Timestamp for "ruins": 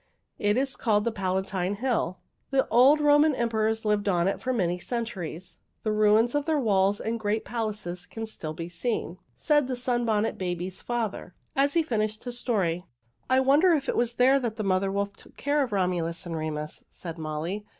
5.91-6.33